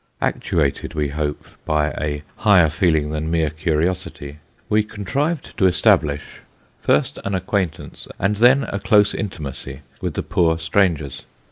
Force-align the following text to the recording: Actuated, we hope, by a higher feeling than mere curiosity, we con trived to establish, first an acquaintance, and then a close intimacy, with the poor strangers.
Actuated, 0.19 0.95
we 0.95 1.09
hope, 1.09 1.45
by 1.63 1.89
a 1.91 2.23
higher 2.37 2.71
feeling 2.71 3.11
than 3.11 3.29
mere 3.29 3.51
curiosity, 3.51 4.39
we 4.67 4.81
con 4.81 5.05
trived 5.05 5.55
to 5.57 5.67
establish, 5.67 6.39
first 6.81 7.19
an 7.23 7.35
acquaintance, 7.35 8.07
and 8.17 8.37
then 8.37 8.63
a 8.63 8.79
close 8.79 9.13
intimacy, 9.13 9.81
with 10.01 10.15
the 10.15 10.23
poor 10.23 10.57
strangers. 10.57 11.21